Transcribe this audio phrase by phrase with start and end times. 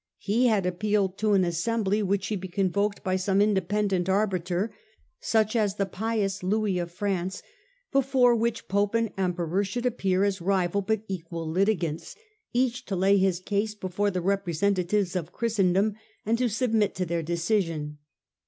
[0.17, 4.73] He had appealed to an assembly which should be convoked by some independent arbiter
[5.19, 7.43] such as the pious Louis of France,
[7.91, 12.15] before which Pope and Emperor should appear as rival but equal litigants,
[12.51, 15.93] each to lay his case before the representatives of Christendom
[16.25, 17.99] and to submit to their decision.